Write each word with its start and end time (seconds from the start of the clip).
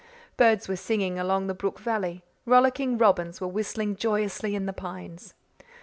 Birds 0.35 0.67
were 0.67 0.75
singing 0.75 1.19
along 1.19 1.45
the 1.45 1.53
brook 1.53 1.77
valley. 1.79 2.23
Rollicking 2.47 2.97
robins 2.97 3.39
were 3.39 3.47
whistling 3.47 3.95
joyously 3.95 4.55
in 4.55 4.65
the 4.65 4.73
pines. 4.73 5.35